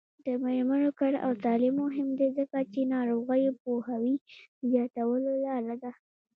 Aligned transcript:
د 0.25 0.27
میرمنو 0.43 0.89
کار 0.99 1.13
او 1.25 1.31
تعلیم 1.43 1.75
مهم 1.83 2.07
دی 2.19 2.27
ځکه 2.37 2.57
چې 2.71 2.89
ناروغیو 2.95 3.57
پوهاوي 3.61 4.15
زیاتولو 4.69 5.31
لاره 5.45 5.75
ده. 5.83 5.91